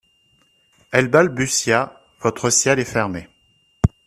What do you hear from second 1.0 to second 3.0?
balbutia: Votre ciel est